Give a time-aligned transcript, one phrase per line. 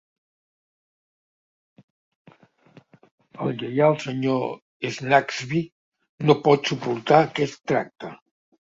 [3.45, 4.51] El lleial Sr.
[4.97, 5.63] Snagsby
[6.29, 8.17] no pot suportar aquest tracte.